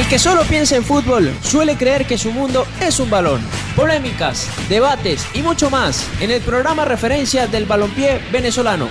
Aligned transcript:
El 0.00 0.08
que 0.08 0.18
solo 0.18 0.40
piensa 0.48 0.76
en 0.76 0.82
fútbol 0.82 1.28
suele 1.42 1.76
creer 1.76 2.06
que 2.06 2.16
su 2.16 2.32
mundo 2.32 2.64
es 2.80 2.98
un 3.00 3.10
balón. 3.10 3.38
Polémicas, 3.76 4.48
debates 4.66 5.26
y 5.36 5.42
mucho 5.42 5.68
más 5.68 6.08
en 6.22 6.30
el 6.30 6.40
programa 6.40 6.86
referencia 6.86 7.46
del 7.46 7.66
balompié 7.66 8.18
venezolano. 8.32 8.88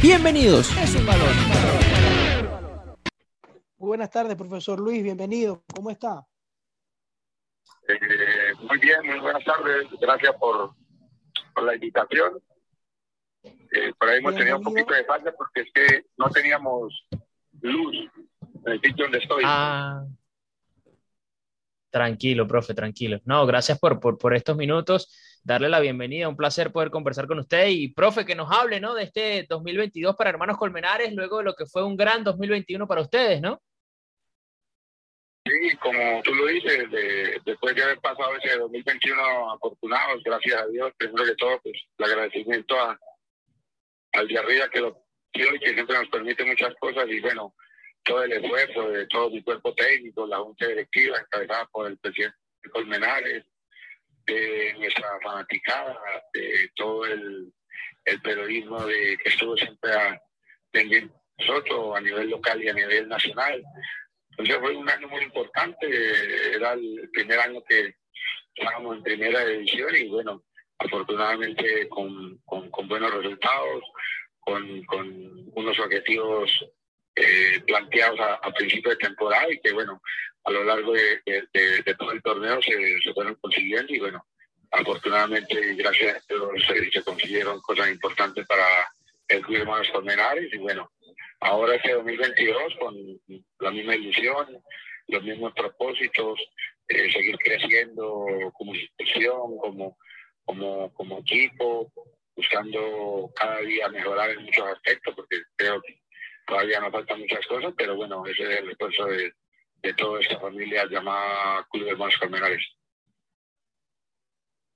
Bienvenidos. 0.00 0.74
Es 0.78 0.94
un 0.94 1.04
balón. 1.04 1.28
Muy 3.76 3.88
buenas 3.88 4.10
tardes, 4.10 4.36
profesor 4.36 4.80
Luis. 4.80 5.02
Bienvenido. 5.02 5.64
¿Cómo 5.76 5.90
está? 5.90 6.26
Eh, 7.86 8.54
muy 8.62 8.78
bien, 8.78 9.04
muy 9.04 9.18
buenas 9.18 9.44
tardes. 9.44 9.86
Gracias 10.00 10.34
por, 10.36 10.74
por 11.54 11.64
la 11.64 11.74
invitación. 11.74 12.40
Eh, 13.42 13.92
por 13.98 14.08
ahí 14.08 14.20
hemos 14.20 14.34
tenido 14.34 14.56
un 14.56 14.64
poquito 14.64 14.94
de 14.94 15.04
falta 15.04 15.30
porque 15.30 15.60
es 15.60 15.68
que 15.74 16.06
no 16.16 16.30
teníamos 16.30 17.06
luz 17.60 17.96
en 18.64 18.72
el 18.72 18.80
sitio 18.80 19.04
donde 19.04 19.18
estoy. 19.18 19.42
Ah. 19.44 20.06
Tranquilo, 21.90 22.46
profe, 22.46 22.74
tranquilo. 22.74 23.18
No, 23.24 23.46
gracias 23.46 23.78
por, 23.78 23.98
por, 23.98 24.34
estos 24.34 24.56
minutos. 24.56 25.40
Darle 25.42 25.70
la 25.70 25.80
bienvenida, 25.80 26.28
un 26.28 26.36
placer 26.36 26.70
poder 26.70 26.90
conversar 26.90 27.26
con 27.26 27.38
usted 27.38 27.68
y, 27.68 27.88
profe, 27.88 28.26
que 28.26 28.34
nos 28.34 28.50
hable, 28.52 28.78
¿no? 28.78 28.94
De 28.94 29.04
este 29.04 29.46
2022 29.48 30.14
para 30.14 30.30
Hermanos 30.30 30.58
Colmenares, 30.58 31.14
luego 31.14 31.38
de 31.38 31.44
lo 31.44 31.54
que 31.54 31.64
fue 31.64 31.82
un 31.82 31.96
gran 31.96 32.22
2021 32.24 32.86
para 32.86 33.00
ustedes, 33.00 33.40
¿no? 33.40 33.62
Sí, 35.46 35.76
como 35.78 36.20
tú 36.22 36.34
lo 36.34 36.46
dices, 36.46 36.90
de, 36.90 37.40
después 37.46 37.74
de 37.74 37.82
haber 37.82 37.98
pasado 38.00 38.36
ese 38.36 38.58
2021 38.58 39.52
afortunados, 39.52 40.22
gracias 40.22 40.60
a 40.60 40.66
Dios, 40.66 40.92
primero 40.98 41.24
que 41.24 41.36
todo, 41.36 41.58
pues 41.62 41.74
el 41.96 42.04
agradecimiento 42.04 42.78
a, 42.78 42.98
al 44.12 44.28
de 44.28 44.38
arriba 44.38 44.68
que 44.68 44.80
lo 44.80 45.06
quiero 45.32 45.54
y 45.54 45.58
que 45.58 45.72
siempre 45.72 45.96
nos 45.96 46.08
permite 46.08 46.44
muchas 46.44 46.74
cosas 46.78 47.06
y 47.08 47.20
bueno, 47.20 47.54
todo 48.08 48.24
el 48.24 48.32
esfuerzo 48.32 48.88
de 48.88 49.06
todo 49.06 49.30
mi 49.30 49.42
cuerpo 49.42 49.74
técnico, 49.74 50.26
la 50.26 50.38
junta 50.38 50.66
directiva 50.66 51.18
encabezada 51.18 51.66
por 51.66 51.86
el 51.86 51.98
presidente 51.98 52.36
Colmenares, 52.72 53.44
de 54.26 54.74
nuestra 54.78 55.08
fanaticada, 55.22 55.98
de 56.32 56.70
todo 56.74 57.04
el, 57.04 57.52
periodismo 58.22 58.84
de, 58.86 59.18
que 59.22 59.28
estuvo 59.28 59.54
siempre 59.56 59.92
a, 59.92 60.20
nosotros 61.38 61.96
a 61.96 62.00
nivel 62.00 62.30
local 62.30 62.62
y 62.62 62.68
a 62.68 62.72
nivel 62.72 63.06
nacional. 63.08 63.62
Entonces 64.30 64.56
fue 64.58 64.74
un 64.74 64.88
año 64.88 65.08
muy 65.08 65.22
importante, 65.22 65.86
era 66.54 66.72
el 66.72 67.10
primer 67.12 67.38
año 67.40 67.62
que 67.68 67.94
estábamos 68.54 68.96
en 68.96 69.02
primera 69.02 69.44
división 69.44 69.94
y 69.94 70.08
bueno, 70.08 70.42
afortunadamente 70.78 71.88
con, 71.88 72.40
buenos 72.88 73.14
resultados, 73.14 73.84
con 74.40 75.50
unos 75.54 75.78
objetivos 75.78 76.50
eh, 77.20 77.60
planteados 77.66 78.20
a, 78.20 78.34
a, 78.34 78.52
principio 78.52 78.90
de 78.90 78.96
temporada 78.96 79.52
y 79.52 79.60
que, 79.60 79.72
bueno, 79.72 80.00
a 80.44 80.50
lo 80.50 80.64
largo 80.64 80.92
de, 80.92 81.20
de, 81.26 81.82
de 81.82 81.94
todo 81.94 82.12
el 82.12 82.22
torneo 82.22 82.60
se, 82.62 83.00
se, 83.02 83.12
fueron 83.12 83.34
consiguiendo 83.36 83.92
y, 83.92 83.98
bueno, 83.98 84.24
afortunadamente, 84.70 85.74
gracias 85.74 86.16
a 86.16 86.20
Dios, 86.28 86.50
se, 86.66 86.90
se 86.90 87.02
consiguieron 87.02 87.60
cosas 87.60 87.90
importantes 87.90 88.46
para 88.46 88.64
el 89.28 89.42
Club 89.42 89.60
Hermanos 89.60 89.88
Colmenares 89.92 90.52
y, 90.52 90.58
bueno, 90.58 90.90
ahora 91.40 91.74
este 91.74 91.92
2022 91.92 92.74
con 92.78 92.94
la 93.60 93.70
misma 93.70 93.96
ilusión, 93.96 94.62
los 95.08 95.22
mismos 95.22 95.52
propósitos, 95.54 96.38
eh, 96.88 97.10
seguir 97.12 97.36
creciendo 97.38 98.52
como 98.54 98.74
institución, 98.74 99.58
como, 99.58 99.98
como, 100.44 100.92
como 100.94 101.18
equipo, 101.18 101.92
buscando 102.36 103.30
cada 103.34 103.60
día 103.60 103.88
mejorar 103.88 104.30
en 104.30 104.44
muchos 104.44 104.66
aspectos, 104.68 105.14
porque 105.14 105.36
creo 105.56 105.82
que 105.82 105.98
todavía 106.48 106.80
nos 106.80 106.92
faltan 106.92 107.20
muchas 107.20 107.46
cosas, 107.46 107.74
pero 107.76 107.94
bueno, 107.96 108.24
ese 108.26 108.42
es 108.42 108.60
el 108.60 108.70
esfuerzo 108.70 109.04
de, 109.04 109.32
de 109.82 109.94
toda 109.94 110.20
esta 110.20 110.40
familia 110.40 110.86
llamada 110.90 111.66
Club 111.70 111.84
de 111.84 111.90
Hermanos 111.90 112.16
Colmenares. 112.18 112.62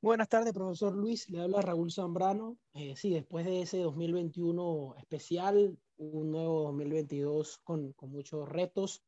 Buenas 0.01 0.29
tardes, 0.29 0.53
profesor 0.53 0.95
Luis. 0.95 1.29
Le 1.31 1.41
habla 1.41 1.63
Raúl 1.63 1.93
Zambrano. 1.93 2.59
Eh, 2.75 2.95
sí, 2.97 3.11
después 3.11 3.47
de 3.47 3.63
ese 3.63 3.79
2021 3.79 4.97
especial, 4.99 5.79
un 5.97 6.31
nuevo 6.31 6.65
2022 6.65 7.59
con, 7.63 7.93
con 7.93 8.11
muchos 8.11 8.49
retos. 8.49 9.03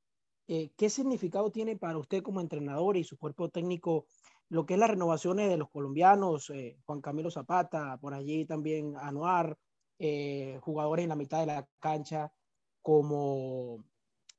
Eh, 0.47 0.71
¿Qué 0.77 0.91
significado 0.91 1.51
tiene 1.51 1.77
para 1.77 1.99
usted 1.99 2.23
como 2.23 2.41
entrenador 2.41 2.97
y 2.97 3.05
su 3.05 3.19
cuerpo 3.19 3.49
técnico 3.49 4.07
lo 4.51 4.67
que 4.67 4.75
es 4.75 4.81
las 4.81 4.91
renovaciones 4.91 5.49
de 5.49 5.57
los 5.57 5.71
colombianos? 5.71 6.51
Eh, 6.51 6.79
Juan 6.87 7.01
Camilo 7.01 7.31
Zapata, 7.31 7.99
por 8.01 8.15
allí 8.15 8.45
también 8.45 8.95
Anuar, 8.97 9.59
eh, 9.99 10.59
jugadores 10.61 11.05
en 11.05 11.09
la 11.09 11.17
mitad 11.17 11.41
de 11.41 11.47
la 11.47 11.69
cancha 11.81 12.33
como 12.84 13.83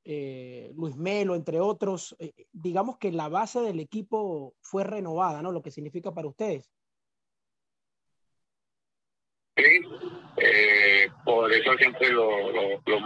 eh, 0.03 0.71
Luis 0.75 0.95
Melo, 0.95 1.33
entre 1.33 1.59
otros, 1.59 2.15
eh, 2.19 2.31
digamos 2.53 2.99
que 2.99 3.11
la 3.11 3.27
base 3.27 3.59
del 3.59 3.79
equipo 3.79 4.53
fue 4.61 4.83
renovada, 4.83 5.41
¿no? 5.41 5.51
Lo 5.51 5.63
que 5.63 5.71
significa 5.71 6.13
para 6.13 6.27
ustedes. 6.27 6.71
Sí, 9.57 9.81
eh, 10.37 11.07
por 11.25 11.51
eso 11.51 11.75
siempre 11.77 12.09
lo, 12.11 12.51
lo, 12.51 12.69
lo 12.85 12.99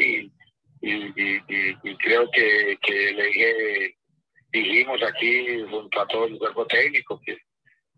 y, 0.00 0.32
y, 0.80 1.96
creo 1.98 2.30
que, 2.30 2.78
que 2.80 3.12
le 3.12 3.96
dijimos 4.50 5.02
aquí 5.02 5.62
junto 5.68 6.00
a 6.00 6.06
todo 6.06 6.24
el 6.24 6.38
cuerpo 6.38 6.66
técnico 6.66 7.20
que, 7.20 7.36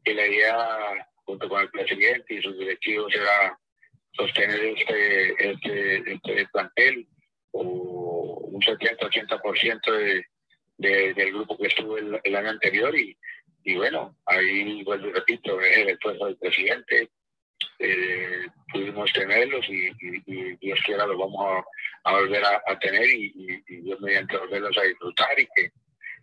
que 0.03 0.15
la 0.15 0.27
idea 0.27 1.09
junto 1.25 1.49
con 1.49 1.61
el 1.61 1.71
presidente 1.71 2.35
y 2.35 2.43
sus 2.43 2.59
directivos 2.59 3.15
era 3.15 3.57
sostener 4.17 4.61
este, 4.65 5.51
este, 5.51 6.13
este 6.13 6.49
plantel 6.53 7.07
o 7.53 8.41
un 8.53 8.61
70-80% 8.61 9.93
de, 9.93 10.25
de, 10.79 11.15
del 11.15 11.33
grupo 11.33 11.57
que 11.57 11.69
estuvo 11.69 11.99
el, 11.99 12.21
el, 12.23 12.37
año 12.37 12.51
anterior 12.51 12.97
y, 12.97 13.17
y 13.65 13.77
bueno, 13.77 14.17
ahí 14.27 14.83
vuelvo 14.85 15.09
y 15.09 15.13
repito, 15.13 15.61
es 15.61 15.77
el 15.79 15.91
esfuerzo 15.91 16.27
del 16.27 16.37
presidente, 16.37 17.11
eh, 17.79 18.47
pudimos 18.73 19.13
tenerlos 19.13 19.67
y, 19.69 19.91
Dios 20.61 20.81
quiera 20.85 21.07
los 21.07 21.19
vamos 21.19 21.65
a, 22.05 22.13
volver 22.13 22.43
a, 22.45 22.63
a 22.67 22.79
tener 22.79 23.09
y, 23.09 23.63
y, 23.69 23.77
Dios 23.83 24.01
mediante 24.01 24.37
volverlos 24.37 24.77
a 24.79 24.83
disfrutar 24.83 25.39
y 25.39 25.49
que, 25.55 25.71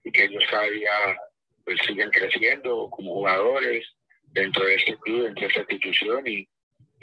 y 0.03 0.11
que 0.11 0.23
ellos 0.25 0.43
cada 0.49 0.69
día 0.69 0.91
pues 1.63 1.79
sigan 1.85 2.09
creciendo 2.09 2.89
como 2.89 3.13
jugadores 3.13 3.87
dentro 4.31 4.65
de 4.65 4.75
este 4.75 4.97
club, 4.97 5.23
dentro 5.23 5.41
de 5.41 5.47
esta 5.47 5.61
institución 5.61 6.27
y, 6.27 6.47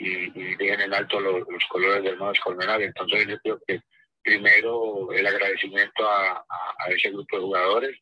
y, 0.01 0.55
y 0.59 0.69
en 0.69 0.93
alto 0.93 1.19
los, 1.19 1.47
los 1.47 1.65
colores 1.69 2.03
del 2.03 2.13
Hermanos 2.13 2.39
Colmenares. 2.43 2.87
Entonces 2.87 3.27
yo 3.27 3.37
creo 3.39 3.61
que 3.67 3.81
primero 4.23 5.11
el 5.11 5.25
agradecimiento 5.25 6.07
a, 6.07 6.45
a, 6.47 6.75
a 6.79 6.89
ese 6.89 7.09
grupo 7.09 7.37
de 7.37 7.43
jugadores 7.43 7.99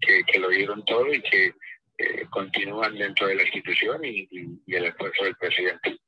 que, 0.00 0.22
que, 0.24 0.38
lo 0.38 0.48
dieron 0.48 0.84
todo 0.84 1.12
y 1.12 1.22
que 1.22 1.54
eh, 1.98 2.26
continúan 2.30 2.94
dentro 2.94 3.26
de 3.26 3.34
la 3.34 3.42
institución 3.42 4.04
y, 4.04 4.28
y, 4.30 4.62
y, 4.66 4.74
el 4.74 4.86
esfuerzo 4.86 5.24
del 5.24 5.36
presidente. 5.36 5.98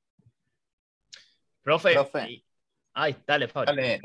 Profe, 1.62 1.92
Profe. 1.92 2.44
ay, 2.94 3.16
dale, 3.26 3.48
Fabio. 3.48 3.74
Dale. 3.74 4.00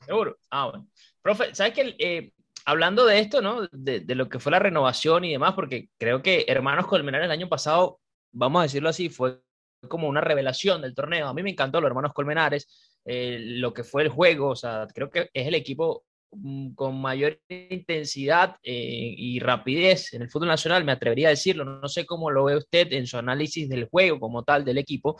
Seguro. 0.00 0.38
Ah, 0.50 0.70
bueno. 0.70 0.88
Profe, 1.22 1.54
¿sabes 1.54 1.74
que 1.74 1.96
eh, 1.98 2.32
hablando 2.64 3.06
de 3.06 3.20
esto, 3.20 3.40
¿no? 3.40 3.68
De, 3.70 4.00
de, 4.00 4.14
lo 4.14 4.28
que 4.28 4.38
fue 4.38 4.52
la 4.52 4.58
renovación 4.58 5.24
y 5.24 5.32
demás, 5.32 5.54
porque 5.54 5.88
creo 5.98 6.22
que 6.22 6.44
Hermanos 6.48 6.86
Colmenares 6.86 7.26
el 7.26 7.32
año 7.32 7.48
pasado 7.48 8.00
vamos 8.38 8.60
a 8.60 8.62
decirlo 8.64 8.88
así, 8.88 9.10
fue 9.10 9.40
como 9.88 10.08
una 10.08 10.20
revelación 10.20 10.80
del 10.82 10.94
torneo. 10.94 11.28
A 11.28 11.34
mí 11.34 11.42
me 11.42 11.50
encantó 11.50 11.80
los 11.80 11.88
hermanos 11.88 12.12
Colmenares, 12.14 12.98
eh, 13.04 13.38
lo 13.40 13.72
que 13.74 13.84
fue 13.84 14.02
el 14.02 14.08
juego, 14.08 14.50
o 14.50 14.56
sea, 14.56 14.86
creo 14.94 15.10
que 15.10 15.28
es 15.32 15.46
el 15.46 15.54
equipo 15.54 16.04
mm, 16.30 16.74
con 16.74 17.00
mayor 17.00 17.40
intensidad 17.48 18.56
eh, 18.62 19.14
y 19.16 19.38
rapidez 19.40 20.12
en 20.14 20.22
el 20.22 20.30
fútbol 20.30 20.48
nacional, 20.48 20.84
me 20.84 20.92
atrevería 20.92 21.28
a 21.28 21.30
decirlo, 21.30 21.64
no 21.64 21.88
sé 21.88 22.06
cómo 22.06 22.30
lo 22.30 22.44
ve 22.44 22.56
usted 22.56 22.92
en 22.92 23.06
su 23.06 23.18
análisis 23.18 23.68
del 23.68 23.88
juego 23.88 24.20
como 24.20 24.44
tal 24.44 24.64
del 24.64 24.78
equipo, 24.78 25.18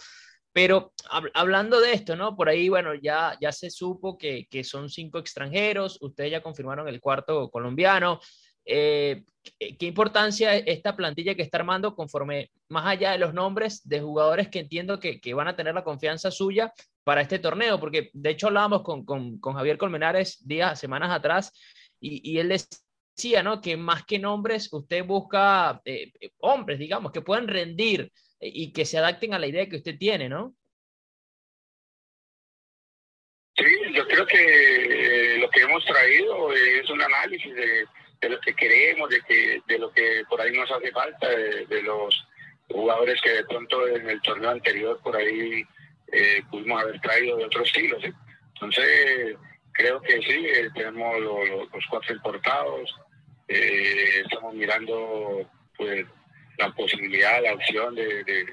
pero 0.52 0.92
hab 1.10 1.24
hablando 1.34 1.80
de 1.80 1.92
esto, 1.92 2.16
¿no? 2.16 2.36
Por 2.36 2.48
ahí, 2.48 2.68
bueno, 2.68 2.94
ya, 2.94 3.36
ya 3.40 3.52
se 3.52 3.70
supo 3.70 4.18
que, 4.18 4.46
que 4.50 4.64
son 4.64 4.88
cinco 4.88 5.18
extranjeros, 5.18 5.98
ustedes 6.00 6.32
ya 6.32 6.42
confirmaron 6.42 6.88
el 6.88 7.00
cuarto 7.00 7.50
colombiano, 7.50 8.20
eh, 8.68 9.24
¿Qué 9.58 9.86
importancia 9.86 10.56
esta 10.56 10.94
plantilla 10.94 11.34
que 11.34 11.42
está 11.42 11.56
armando 11.58 11.94
conforme 11.94 12.50
más 12.68 12.86
allá 12.86 13.12
de 13.12 13.18
los 13.18 13.32
nombres 13.32 13.86
de 13.88 14.00
jugadores 14.00 14.48
que 14.48 14.58
entiendo 14.58 15.00
que, 15.00 15.20
van 15.34 15.48
a 15.48 15.56
tener 15.56 15.74
la 15.74 15.84
confianza 15.84 16.30
suya 16.30 16.72
para 17.02 17.22
este 17.22 17.38
torneo? 17.38 17.80
Porque 17.80 18.10
de 18.12 18.30
hecho 18.30 18.48
hablábamos 18.48 18.82
con, 18.82 19.40
Javier 19.40 19.78
Colmenares 19.78 20.46
días, 20.46 20.78
semanas 20.78 21.10
atrás 21.10 21.52
y, 21.98 22.38
él 22.38 22.48
decía, 22.48 23.42
¿no? 23.42 23.60
Que 23.62 23.76
más 23.76 24.04
que 24.04 24.18
nombres, 24.18 24.70
usted 24.70 25.04
busca 25.04 25.80
eh, 25.86 26.12
hombres, 26.38 26.78
digamos, 26.78 27.10
que 27.10 27.22
puedan 27.22 27.48
rendir 27.48 28.12
y 28.40 28.72
que 28.72 28.84
se 28.84 28.98
adapten 28.98 29.32
a 29.32 29.38
la 29.38 29.46
idea 29.46 29.68
que 29.68 29.76
usted 29.76 29.96
tiene, 29.96 30.28
¿no? 30.28 30.54
Sí, 33.56 33.64
yo 33.92 34.06
creo 34.06 34.24
que 34.24 35.38
lo 35.40 35.50
que 35.50 35.62
hemos 35.62 35.84
traído 35.84 36.52
es 36.52 36.88
un 36.90 37.02
análisis 37.02 37.52
de 37.56 37.88
de 38.20 38.28
lo 38.28 38.40
que 38.40 38.54
queremos, 38.54 39.08
de, 39.10 39.20
que, 39.22 39.62
de 39.66 39.78
lo 39.78 39.90
que 39.92 40.22
por 40.28 40.40
ahí 40.40 40.52
nos 40.52 40.70
hace 40.70 40.90
falta, 40.90 41.28
de, 41.28 41.66
de 41.66 41.82
los 41.82 42.26
jugadores 42.68 43.20
que 43.22 43.30
de 43.30 43.44
pronto 43.44 43.86
en 43.88 44.08
el 44.08 44.20
torneo 44.22 44.50
anterior 44.50 45.00
por 45.02 45.16
ahí 45.16 45.62
eh, 46.12 46.42
pudimos 46.50 46.82
haber 46.82 47.00
traído 47.00 47.36
de 47.36 47.44
otros 47.44 47.66
estilos. 47.68 48.02
¿eh? 48.04 48.12
Entonces, 48.54 49.36
creo 49.72 50.00
que 50.02 50.20
sí, 50.22 50.46
eh, 50.46 50.68
tenemos 50.74 51.20
los 51.20 51.86
cuatro 51.88 52.14
importados, 52.14 52.94
eh, 53.46 54.22
estamos 54.24 54.52
mirando 54.54 55.48
pues 55.76 56.04
la 56.58 56.70
posibilidad, 56.72 57.42
la 57.42 57.54
opción 57.54 57.94
de 57.94 58.24
de, 58.24 58.46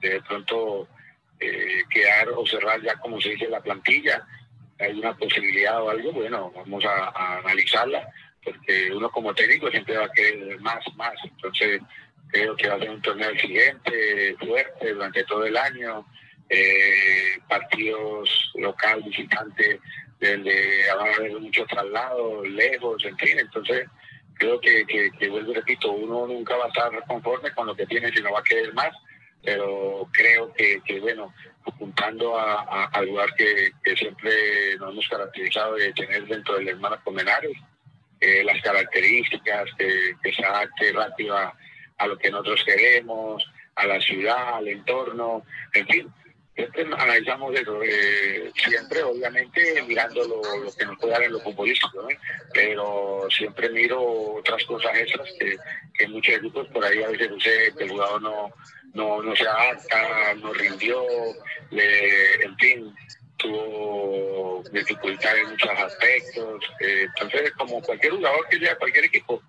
de, 0.00 0.20
pronto 0.22 0.88
eh, 1.38 1.82
quedar 1.88 2.28
o 2.30 2.44
cerrar 2.44 2.82
ya 2.82 2.96
como 2.96 3.20
se 3.20 3.30
dice 3.30 3.48
la 3.48 3.60
plantilla. 3.60 4.26
Hay 4.80 4.98
una 4.98 5.16
posibilidad 5.16 5.80
o 5.80 5.90
algo, 5.90 6.12
bueno, 6.12 6.50
vamos 6.54 6.84
a, 6.84 7.38
analizarla, 7.38 8.08
porque 8.44 8.90
uno 8.92 9.10
como 9.10 9.34
técnico 9.34 9.70
siempre 9.70 9.96
va 9.96 10.06
a 10.06 10.12
querer 10.12 10.60
más, 10.60 10.84
más. 10.96 11.14
Entonces, 11.24 11.80
creo 12.28 12.56
que 12.56 12.68
va 12.68 12.74
a 12.74 12.78
ser 12.78 12.90
un 12.90 13.02
torneo 13.02 13.30
exigente, 13.30 14.36
fuerte 14.38 14.92
durante 14.92 15.24
todo 15.24 15.44
el 15.44 15.56
año. 15.56 16.06
Eh, 16.54 17.38
partidos 17.48 18.52
local, 18.56 19.02
visitante, 19.04 19.80
donde 20.20 20.84
va 20.94 21.04
a 21.04 21.14
haber 21.14 21.40
muchos 21.40 21.66
traslados, 21.66 22.46
lejos, 22.46 23.02
en 23.06 23.16
fin. 23.16 23.38
Entonces, 23.38 23.86
creo 24.34 24.60
que, 24.60 24.84
que, 24.86 25.28
vuelvo 25.28 25.52
y 25.52 25.54
repito, 25.54 25.92
uno 25.92 26.26
nunca 26.26 26.56
va 26.56 26.66
a 26.66 26.68
estar 26.68 26.90
conforme 27.06 27.52
con 27.52 27.66
lo 27.66 27.74
que 27.74 27.86
tiene, 27.86 28.12
sino 28.12 28.32
va 28.32 28.40
a 28.40 28.44
querer 28.44 28.74
más, 28.74 28.90
pero 29.42 30.06
creo 30.12 30.52
que, 30.52 30.80
que 30.84 31.00
bueno, 31.00 31.32
apuntando 31.64 32.38
a, 32.38 32.84
al 32.86 33.06
lugar 33.06 33.34
que, 33.34 33.70
que, 33.82 33.96
siempre 33.96 34.76
nos 34.78 34.92
hemos 34.92 35.08
caracterizado 35.08 35.74
de 35.76 35.92
tener 35.92 36.26
dentro 36.26 36.56
del 36.56 36.68
hermano 36.68 36.98
Comenares, 37.02 37.56
eh, 38.22 38.44
las 38.44 38.62
características, 38.62 39.68
que, 39.76 40.32
se 40.32 40.44
adapte 40.44 40.92
rápido 40.92 41.36
a, 41.36 42.06
lo 42.06 42.16
que 42.16 42.30
nosotros 42.30 42.62
queremos, 42.64 43.44
a 43.74 43.84
la 43.84 44.00
ciudad, 44.00 44.58
al 44.58 44.68
entorno, 44.68 45.44
en 45.72 45.86
fin, 45.88 46.12
siempre 46.54 46.82
analizamos 46.82 47.52
eso, 47.58 47.82
eh, 47.82 48.52
siempre 48.54 49.02
obviamente 49.02 49.82
mirando 49.88 50.22
lo, 50.24 50.40
que 50.72 50.86
nos 50.86 50.98
puede 51.00 51.12
dar 51.14 51.22
en 51.24 51.32
lo 51.32 51.40
futbolístico, 51.40 52.06
pero 52.54 53.26
siempre 53.28 53.68
miro 53.70 54.00
otras 54.36 54.62
cosas 54.66 54.96
extras 54.96 55.28
que, 55.40 55.56
que 55.94 56.06
muchos 56.06 56.36
equipos 56.36 56.68
por 56.68 56.84
ahí 56.84 57.02
a 57.02 57.08
veces 57.08 57.28
sé 57.42 57.72
que 57.76 57.84
el 57.84 57.90
jugador 57.90 58.22
no, 58.22 58.52
no, 58.94 59.20
no 59.20 59.34
se 59.34 59.48
adapta, 59.48 60.34
no 60.34 60.52
rindió, 60.52 61.04
en 61.72 62.56
fin, 62.58 62.94
tuvo 63.42 64.62
dificultades 64.72 65.42
en 65.42 65.50
muchos 65.50 65.70
aspectos. 65.70 66.64
Eh, 66.80 67.06
entonces, 67.06 67.52
como 67.52 67.82
cualquier 67.82 68.12
jugador 68.12 68.48
que 68.48 68.58
llega 68.58 68.72
a 68.72 68.78
cualquier 68.78 69.04
equipo, 69.06 69.42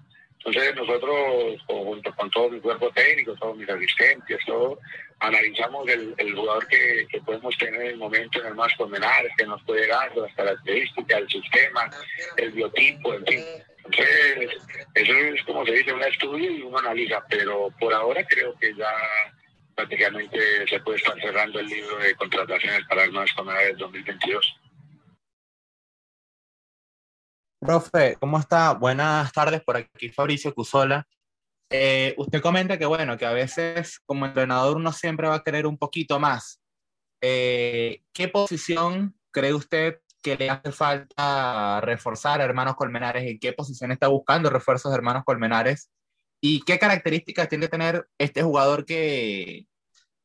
entonces 0.45 0.75
nosotros, 0.75 1.61
junto 1.67 2.15
con 2.15 2.29
todo 2.31 2.49
mi 2.49 2.59
cuerpo 2.59 2.91
técnico, 2.91 3.33
todos 3.35 3.55
mis 3.55 3.69
asistentes, 3.69 4.39
todo, 4.45 4.77
analizamos 5.19 5.87
el, 5.87 6.35
jugador 6.35 6.67
que, 6.67 7.07
podemos 7.25 7.57
tener 7.57 7.81
en 7.81 7.87
el 7.87 7.97
momento 7.97 8.41
en 8.41 8.47
el 8.47 8.55
más 8.55 8.73
condenar, 8.75 9.25
que 9.37 9.45
nos 9.45 9.63
puede 9.63 9.87
dar, 9.87 10.15
las 10.17 10.33
características, 10.33 11.21
el 11.21 11.29
sistema, 11.29 11.89
el 12.35 12.51
biotipo, 12.51 13.13
en 13.13 13.25
fin. 13.25 13.45
Entonces, 13.85 14.49
eso 14.95 15.13
es 15.13 15.43
como 15.43 15.65
se 15.65 15.71
dice, 15.71 15.93
un 15.93 16.03
estudio 16.03 16.51
y 16.51 16.61
uno 16.61 16.77
analiza, 16.77 17.23
pero 17.29 17.69
por 17.79 17.93
ahora 17.93 18.25
creo 18.25 18.53
que 18.59 18.73
ya 18.75 18.91
prácticamente 19.75 20.67
se 20.67 20.79
puede 20.79 20.97
estar 20.97 21.19
cerrando 21.19 21.59
el 21.59 21.67
libro 21.67 21.97
de 21.97 22.15
contrataciones 22.15 22.81
para 22.87 23.03
el 23.03 23.11
más 23.11 23.29
del 23.35 23.77
2022. 23.77 24.59
Profe, 27.59 28.17
¿cómo 28.19 28.39
está? 28.39 28.73
Buenas 28.73 29.31
tardes, 29.31 29.61
por 29.63 29.77
aquí 29.77 30.09
Fabricio 30.09 30.53
Cusola. 30.53 31.07
Eh, 31.69 32.13
usted 32.17 32.41
comenta 32.41 32.77
que, 32.77 32.85
bueno, 32.85 33.17
que 33.17 33.25
a 33.25 33.31
veces 33.31 33.99
como 34.05 34.25
entrenador 34.25 34.77
uno 34.77 34.91
siempre 34.91 35.27
va 35.27 35.35
a 35.35 35.43
querer 35.43 35.65
un 35.65 35.77
poquito 35.77 36.19
más. 36.19 36.61
Eh, 37.21 38.03
¿Qué 38.11 38.27
posición 38.27 39.17
cree 39.31 39.53
usted 39.53 40.01
que 40.21 40.35
le 40.35 40.49
hace 40.49 40.71
falta 40.71 41.79
reforzar 41.81 42.41
a 42.41 42.43
Hermanos 42.43 42.75
Colmenares? 42.75 43.23
¿En 43.23 43.39
qué 43.39 43.53
posición 43.53 43.91
está 43.91 44.07
buscando 44.09 44.49
refuerzos 44.49 44.91
de 44.91 44.97
Hermanos 44.97 45.23
Colmenares? 45.25 45.89
¿Y 46.45 46.59
qué 46.65 46.77
características 46.77 47.47
tiene 47.47 47.67
que 47.67 47.71
tener 47.71 48.05
este 48.17 48.43
jugador 48.43 48.85
que, 48.85 49.65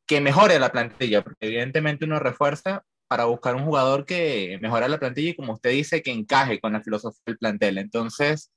que 0.04 0.20
mejore 0.20 0.58
la 0.58 0.72
plantilla? 0.72 1.22
Porque 1.22 1.46
evidentemente 1.46 2.06
uno 2.06 2.18
refuerza, 2.18 2.84
para 3.06 3.26
buscar 3.26 3.54
un 3.54 3.64
jugador 3.64 4.04
que 4.04 4.58
mejore 4.60 4.88
la 4.88 4.98
plantilla 4.98 5.30
y 5.30 5.36
como 5.36 5.52
usted 5.52 5.70
dice, 5.70 6.02
que 6.02 6.10
encaje 6.10 6.58
con 6.58 6.72
la 6.72 6.82
filosofía 6.82 7.22
del 7.24 7.38
plantel. 7.38 7.78
Entonces, 7.78 8.52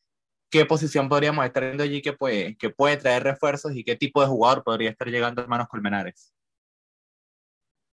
¿qué 0.49 0.65
posición 0.65 1.07
podríamos 1.07 1.45
estar 1.45 1.63
viendo 1.63 1.83
allí 1.83 2.01
que 2.01 2.13
puede, 2.13 2.57
que 2.57 2.71
puede 2.71 2.97
traer 2.97 3.21
refuerzos 3.21 3.75
y 3.75 3.83
qué 3.83 3.95
tipo 3.95 4.21
de 4.21 4.27
jugador 4.27 4.63
podría 4.63 4.89
estar 4.89 5.07
llegando 5.07 5.41
a 5.41 5.43
Hermanos 5.43 5.67
Colmenares? 5.67 6.33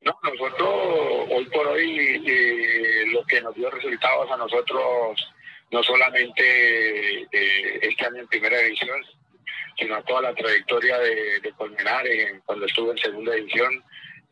No, 0.01 0.13
nosotros 0.24 1.30
hoy 1.31 1.45
por 1.45 1.68
hoy 1.68 2.21
eh, 2.27 3.06
lo 3.13 3.24
que 3.24 3.39
nos 3.39 3.56
dio 3.56 3.69
resultados 3.69 4.30
a 4.30 4.36
nosotros, 4.36 5.25
no 5.71 5.81
solamente 5.83 7.21
eh, 7.31 7.80
este 7.81 8.06
año 8.06 8.19
en 8.19 8.27
primera 8.27 8.60
división, 8.60 9.01
sino 9.77 9.95
a 9.95 10.03
toda 10.03 10.21
la 10.21 10.35
trayectoria 10.35 10.97
de, 10.99 11.39
de 11.41 11.51
Colmenares 11.53 12.41
cuando 12.45 12.65
estuve 12.65 12.91
en 12.91 12.97
segunda 12.97 13.33
división, 13.33 13.83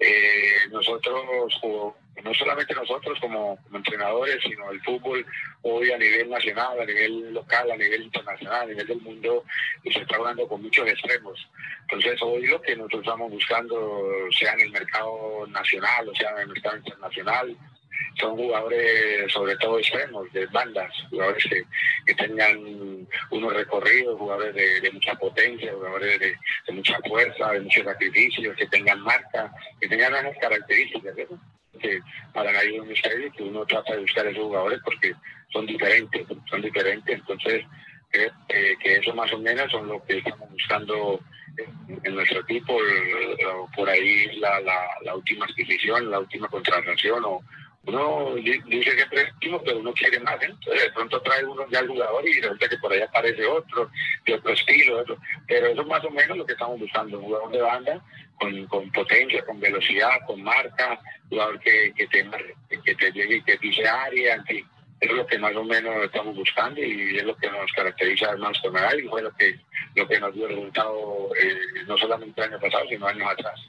eh, 0.03 0.67
nosotros, 0.71 1.23
no 1.61 2.33
solamente 2.33 2.73
nosotros 2.73 3.19
como, 3.19 3.59
entrenadores, 3.71 4.39
sino 4.41 4.71
el 4.71 4.81
fútbol 4.81 5.23
hoy 5.61 5.91
a 5.91 5.97
nivel 5.99 6.27
nacional, 6.27 6.81
a 6.81 6.85
nivel 6.85 7.31
local, 7.31 7.69
a 7.69 7.77
nivel 7.77 8.01
internacional, 8.01 8.61
a 8.61 8.65
nivel 8.65 8.87
del 8.87 9.01
mundo, 9.01 9.43
se 9.83 9.99
está 9.99 10.15
hablando 10.15 10.47
con 10.47 10.63
muchos 10.63 10.87
extremos. 10.89 11.47
Entonces 11.81 12.19
hoy 12.23 12.47
lo 12.47 12.59
que 12.59 12.75
nosotros 12.75 13.03
estamos 13.03 13.31
buscando, 13.31 14.27
sea 14.31 14.53
en 14.53 14.61
el 14.61 14.71
mercado 14.71 15.45
nacional 15.47 16.09
o 16.09 16.15
sea 16.15 16.31
en 16.31 16.39
el 16.39 16.47
mercado 16.47 16.77
internacional, 16.77 17.57
son 18.19 18.35
jugadores 18.35 19.31
sobre 19.31 19.55
todo 19.57 19.79
extremos, 19.79 20.31
de 20.33 20.45
bandas, 20.47 20.91
jugadores 21.09 21.43
que, 22.05 22.13
tengan 22.15 23.07
unos 23.29 23.53
recorridos, 23.53 24.17
jugadores 24.17 24.81
de, 24.81 24.91
mucha 24.91 25.15
potencia, 25.15 25.73
jugadores 25.73 26.19
de, 26.19 26.73
mucha 26.73 26.99
fuerza, 27.07 27.51
de 27.51 27.61
mucho 27.61 27.83
sacrificio, 27.83 28.55
que 28.55 28.67
tengan 28.67 28.99
marca, 29.01 29.51
que 29.79 29.87
tengan 29.87 30.15
esas 30.15 30.37
características. 30.39 31.15
Que 31.79 31.99
para 32.33 32.51
nadie 32.51 32.75
es 32.75 32.81
un 32.81 32.89
misterio 32.89 33.31
que 33.31 33.43
uno 33.43 33.65
trata 33.65 33.93
de 33.93 34.01
buscar 34.01 34.27
esos 34.27 34.43
jugadores 34.43 34.79
porque 34.83 35.15
son 35.51 35.65
diferentes, 35.65 36.27
son 36.49 36.61
diferentes. 36.61 37.19
Entonces, 37.19 37.65
creo 38.11 38.31
que 38.47 38.95
eso 38.97 39.15
más 39.15 39.31
o 39.33 39.39
menos 39.39 39.71
son 39.71 39.87
lo 39.87 40.03
que 40.03 40.19
estamos 40.19 40.49
buscando 40.51 41.19
en, 42.03 42.15
nuestro 42.15 42.41
equipo. 42.41 42.77
por 43.75 43.89
ahí 43.89 44.37
la, 44.39 44.59
la, 44.61 44.87
la 45.03 45.15
última 45.15 45.45
adquisición, 45.45 46.11
la 46.11 46.19
última 46.19 46.47
contratación 46.49 47.23
o 47.25 47.41
uno 47.83 48.35
dice 48.35 48.95
que 48.95 49.01
es 49.01 49.33
pero 49.65 49.79
uno 49.79 49.93
quiere 49.93 50.19
más. 50.19 50.41
¿eh? 50.41 50.49
Entonces, 50.49 50.83
de 50.83 50.91
pronto 50.91 51.21
trae 51.21 51.43
uno 51.43 51.65
ya 51.69 51.79
al 51.79 51.87
jugador 51.87 52.27
y 52.27 52.39
resulta 52.39 52.69
que 52.69 52.77
por 52.77 52.93
ahí 52.93 53.01
aparece 53.01 53.45
otro, 53.45 53.89
de 54.25 54.33
otro 54.35 54.53
estilo. 54.53 55.03
Pero 55.47 55.67
eso 55.67 55.81
es 55.81 55.87
más 55.87 56.03
o 56.05 56.11
menos 56.11 56.37
lo 56.37 56.45
que 56.45 56.53
estamos 56.53 56.79
buscando: 56.79 57.17
un 57.17 57.25
jugador 57.25 57.51
de 57.51 57.61
banda 57.61 58.01
con, 58.35 58.67
con 58.67 58.91
potencia, 58.91 59.43
con 59.45 59.59
velocidad, 59.59 60.19
con 60.27 60.43
marca, 60.43 60.99
jugador 61.29 61.59
que, 61.59 61.93
que, 61.95 62.07
te, 62.07 62.25
que 62.83 62.95
te 62.95 63.11
llegue, 63.11 63.43
área, 63.87 64.35
en 64.35 64.45
fin. 64.45 64.67
Eso 64.99 65.13
es 65.13 65.17
lo 65.17 65.25
que 65.25 65.39
más 65.39 65.55
o 65.55 65.63
menos 65.63 66.03
estamos 66.03 66.35
buscando 66.35 66.79
y 66.79 67.17
es 67.17 67.23
lo 67.23 67.35
que 67.35 67.49
nos 67.49 67.71
caracteriza 67.71 68.37
más 68.37 68.59
con 68.59 68.75
y 68.75 69.07
fue 69.07 69.23
lo 69.23 69.31
que, 69.31 69.59
lo 69.95 70.07
que 70.07 70.19
nos 70.19 70.31
dio 70.35 70.47
resultado 70.47 71.29
eh, 71.41 71.83
no 71.87 71.97
solamente 71.97 72.39
el 72.41 72.53
año 72.53 72.59
pasado, 72.61 72.85
sino 72.87 73.07
años 73.07 73.27
atrás. 73.31 73.59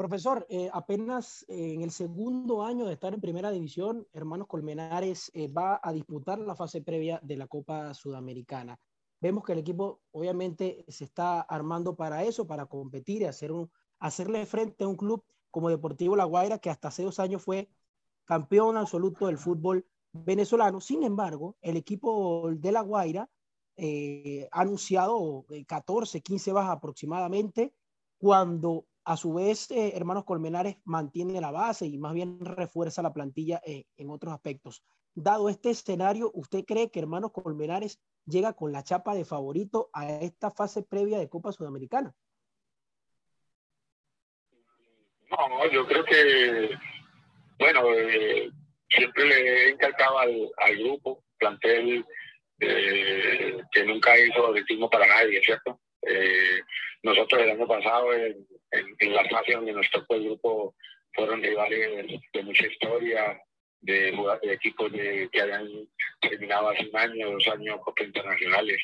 Profesor, 0.00 0.46
eh, 0.48 0.70
apenas 0.72 1.44
eh, 1.46 1.74
en 1.74 1.82
el 1.82 1.90
segundo 1.90 2.62
año 2.62 2.86
de 2.86 2.94
estar 2.94 3.12
en 3.12 3.20
primera 3.20 3.50
división, 3.50 4.08
Hermanos 4.14 4.46
Colmenares 4.46 5.30
eh, 5.34 5.46
va 5.52 5.78
a 5.82 5.92
disputar 5.92 6.38
la 6.38 6.54
fase 6.54 6.80
previa 6.80 7.20
de 7.22 7.36
la 7.36 7.46
Copa 7.46 7.92
Sudamericana. 7.92 8.80
Vemos 9.20 9.44
que 9.44 9.52
el 9.52 9.58
equipo 9.58 10.00
obviamente 10.12 10.86
se 10.88 11.04
está 11.04 11.42
armando 11.42 11.96
para 11.96 12.24
eso, 12.24 12.46
para 12.46 12.64
competir 12.64 13.20
y 13.20 13.24
hacer 13.26 13.52
un, 13.52 13.70
hacerle 13.98 14.46
frente 14.46 14.84
a 14.84 14.88
un 14.88 14.96
club 14.96 15.22
como 15.50 15.68
Deportivo 15.68 16.16
La 16.16 16.24
Guaira, 16.24 16.56
que 16.56 16.70
hasta 16.70 16.88
hace 16.88 17.02
dos 17.02 17.20
años 17.20 17.42
fue 17.42 17.68
campeón 18.24 18.78
absoluto 18.78 19.26
del 19.26 19.36
fútbol 19.36 19.86
venezolano. 20.12 20.80
Sin 20.80 21.02
embargo, 21.02 21.58
el 21.60 21.76
equipo 21.76 22.50
de 22.54 22.72
La 22.72 22.80
Guaira 22.80 23.28
ha 24.50 24.60
anunciado 24.62 25.44
14, 25.66 26.22
15 26.22 26.52
bajas 26.52 26.78
aproximadamente, 26.78 27.74
cuando 28.16 28.86
a 29.10 29.16
su 29.16 29.34
vez, 29.34 29.72
eh, 29.72 29.90
Hermanos 29.96 30.24
Colmenares 30.24 30.76
mantiene 30.84 31.40
la 31.40 31.50
base 31.50 31.84
y 31.84 31.98
más 31.98 32.14
bien 32.14 32.38
refuerza 32.38 33.02
la 33.02 33.12
plantilla 33.12 33.60
eh, 33.66 33.86
en 33.96 34.08
otros 34.08 34.32
aspectos. 34.32 34.84
Dado 35.16 35.48
este 35.48 35.70
escenario, 35.70 36.30
¿usted 36.32 36.64
cree 36.64 36.92
que 36.92 37.00
Hermanos 37.00 37.32
Colmenares 37.32 38.00
llega 38.24 38.52
con 38.52 38.70
la 38.70 38.84
chapa 38.84 39.16
de 39.16 39.24
favorito 39.24 39.90
a 39.92 40.08
esta 40.08 40.52
fase 40.52 40.84
previa 40.84 41.18
de 41.18 41.28
Copa 41.28 41.50
Sudamericana? 41.50 42.14
No, 45.28 45.68
yo 45.72 45.84
creo 45.88 46.04
que, 46.04 46.70
bueno, 47.58 47.92
eh, 47.92 48.48
siempre 48.90 49.24
le 49.24 49.34
he 49.34 49.68
encantado 49.70 50.20
al, 50.20 50.78
grupo, 50.78 51.24
plantel 51.36 52.06
que 52.60 53.84
nunca 53.86 54.16
hizo 54.16 54.52
ritmo 54.52 54.88
para 54.88 55.08
nadie, 55.08 55.42
¿cierto? 55.42 55.80
Nosotros 57.02 57.42
el 57.42 57.50
año 57.50 57.66
pasado 57.66 58.12
en, 58.14 59.14
la 59.14 59.28
fase 59.28 59.52
donde 59.52 59.72
nos 59.72 59.90
tocó 59.90 60.14
el 60.14 60.24
grupo 60.24 60.74
fueron 61.14 61.42
rivales 61.42 62.06
de 62.32 62.42
mucha 62.42 62.66
historia, 62.66 63.40
de, 63.80 64.14
equipos 64.42 64.92
de, 64.92 65.28
que 65.32 65.40
hayan 65.40 65.68
terminado 66.20 66.68
hace 66.68 66.88
un 66.88 66.96
año, 66.96 67.30
dos 67.32 67.48
años 67.48 67.80
Copas 67.82 68.06
Internacionales. 68.06 68.82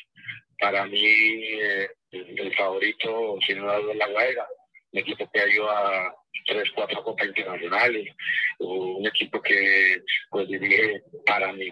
Para 0.59 0.85
mí, 0.85 0.99
eh, 1.03 1.87
el 2.11 2.55
favorito, 2.55 3.37
sin 3.45 3.59
duda, 3.59 3.79
es 3.79 3.95
La 3.95 4.07
Guaira, 4.07 4.47
un 4.91 4.99
equipo 4.99 5.29
que 5.31 5.39
ha 5.39 5.47
ido 5.47 5.69
a 5.69 6.13
tres, 6.45 6.69
cuatro 6.73 7.03
Copas 7.03 7.27
Internacionales, 7.27 8.13
un 8.59 9.05
equipo 9.05 9.41
que 9.41 10.01
pues 10.29 10.47
dirige 10.47 11.01
para 11.25 11.53
mí 11.53 11.69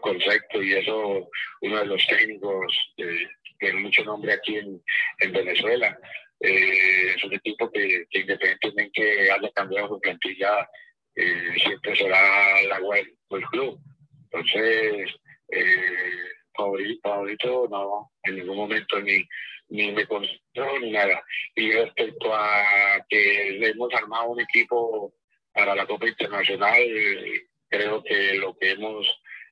concepto 0.00 0.62
y 0.62 0.72
eso 0.74 1.28
uno 1.62 1.78
de 1.78 1.86
los 1.86 2.06
técnicos 2.06 2.92
que 2.96 3.26
tiene 3.58 3.80
mucho 3.80 4.04
nombre 4.04 4.32
aquí 4.32 4.56
en, 4.56 4.82
en 5.20 5.32
Venezuela. 5.32 5.98
Eh, 6.40 7.14
es 7.16 7.24
un 7.24 7.32
equipo 7.32 7.70
que, 7.70 8.06
que, 8.10 8.20
independientemente 8.20 9.30
haya 9.30 9.50
cambiado 9.52 9.88
su 9.88 10.00
plantilla, 10.00 10.68
eh, 11.14 11.54
siempre 11.62 11.96
será 11.96 12.62
la 12.62 12.80
web 12.80 13.06
del 13.30 13.44
club. 13.46 13.80
Entonces, 14.24 15.14
eh, 15.48 16.34
favorito, 16.54 17.00
favorito, 17.02 17.68
no, 17.70 18.12
en 18.22 18.36
ningún 18.36 18.56
momento 18.56 19.00
ni, 19.00 19.24
ni 19.68 19.92
me 19.92 20.06
considero 20.06 20.78
ni 20.80 20.90
nada. 20.90 21.22
Y 21.54 21.72
respecto 21.72 22.34
a 22.34 23.04
que 23.08 23.66
hemos 23.66 23.92
armado 23.94 24.28
un 24.28 24.40
equipo 24.40 25.14
para 25.52 25.74
la 25.74 25.86
Copa 25.86 26.06
Internacional, 26.06 26.82
creo 27.68 28.02
que 28.02 28.34
lo 28.34 28.56
que 28.58 28.72
hemos 28.72 29.06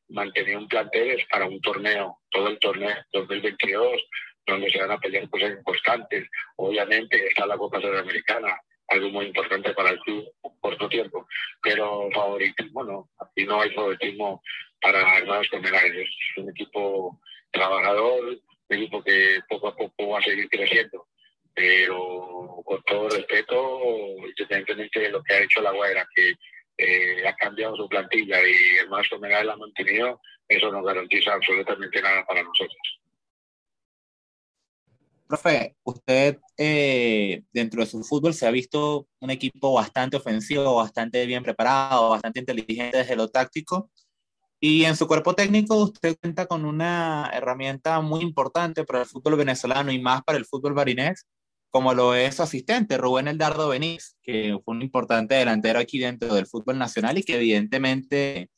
mantener 0.08 0.56
un 0.56 0.68
plantel 0.68 1.24
para 1.30 1.46
un 1.46 1.60
torneo, 1.60 2.18
todo 2.30 2.48
el 2.48 2.58
torneo 2.58 2.96
2022, 3.12 4.02
donde 4.46 4.70
se 4.70 4.78
van 4.78 4.92
a 4.92 4.98
pelear 4.98 5.28
cosas 5.30 5.52
importantes. 5.52 6.28
Obviamente 6.56 7.26
está 7.26 7.46
la 7.46 7.56
Copa 7.56 7.80
Sudamericana, 7.80 8.60
algo 8.88 9.10
muy 9.10 9.26
importante 9.26 9.72
para 9.72 9.90
el 9.90 10.00
club 10.00 10.24
corto 10.60 10.88
tiempo, 10.88 11.26
pero 11.62 12.08
favoritismo 12.12 12.84
no, 12.84 13.10
aquí 13.18 13.44
no 13.44 13.60
hay 13.60 13.70
favoritismo 13.70 14.42
para 14.80 15.18
Hermanos 15.18 15.48
Comerales, 15.50 16.08
es 16.08 16.42
un 16.42 16.50
equipo 16.50 17.20
trabajador, 17.50 18.24
un 18.68 18.76
equipo 18.76 19.02
que 19.02 19.40
poco 19.48 19.68
a 19.68 19.76
poco 19.76 20.08
va 20.08 20.18
a 20.18 20.22
seguir 20.22 20.48
creciendo, 20.48 21.06
pero 21.54 22.62
con 22.64 22.82
todo 22.84 23.08
respeto, 23.10 23.80
independientemente 24.26 25.00
de 25.00 25.10
lo 25.10 25.22
que 25.22 25.34
ha 25.34 25.42
hecho 25.42 25.60
la 25.60 25.72
Guaira, 25.72 26.06
que 26.14 26.34
eh, 26.76 27.26
ha 27.26 27.34
cambiado 27.36 27.76
su 27.76 27.88
plantilla 27.88 28.38
y 28.40 28.76
el 28.80 28.88
más 28.88 29.06
la 29.10 29.52
ha 29.52 29.56
mantenido, 29.56 30.20
eso 30.48 30.70
no 30.70 30.82
garantiza 30.82 31.32
absolutamente 31.32 32.02
nada 32.02 32.24
para 32.26 32.42
nosotros. 32.42 33.00
Profe, 35.26 35.74
usted 35.84 36.38
eh, 36.58 37.42
dentro 37.52 37.80
de 37.80 37.86
su 37.86 38.02
fútbol 38.04 38.34
se 38.34 38.46
ha 38.46 38.50
visto 38.50 39.08
un 39.20 39.30
equipo 39.30 39.72
bastante 39.72 40.16
ofensivo, 40.16 40.76
bastante 40.76 41.24
bien 41.24 41.42
preparado, 41.42 42.10
bastante 42.10 42.40
inteligente 42.40 42.98
desde 42.98 43.16
lo 43.16 43.28
táctico. 43.28 43.90
Y 44.60 44.84
en 44.84 44.96
su 44.96 45.06
cuerpo 45.06 45.34
técnico 45.34 45.76
usted 45.76 46.16
cuenta 46.20 46.46
con 46.46 46.64
una 46.64 47.30
herramienta 47.32 48.00
muy 48.00 48.22
importante 48.22 48.84
para 48.84 49.00
el 49.00 49.06
fútbol 49.06 49.36
venezolano 49.36 49.92
y 49.92 50.00
más 50.00 50.22
para 50.22 50.38
el 50.38 50.46
fútbol 50.46 50.74
barinés, 50.74 51.26
como 51.74 51.92
lo 51.92 52.14
es 52.14 52.36
su 52.36 52.42
asistente, 52.44 52.96
Rubén 52.98 53.26
Eldardo 53.26 53.70
Benítez, 53.70 54.16
que 54.22 54.56
fue 54.64 54.76
un 54.76 54.82
importante 54.82 55.34
delantero 55.34 55.80
aquí 55.80 55.98
dentro 55.98 56.32
del 56.32 56.46
fútbol 56.46 56.78
nacional 56.78 57.18
y 57.18 57.24
que 57.24 57.34
evidentemente, 57.34 58.48